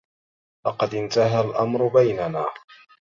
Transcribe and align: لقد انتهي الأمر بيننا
لقد 0.67 0.93
انتهي 0.95 1.41
الأمر 1.41 1.87
بيننا 1.87 2.45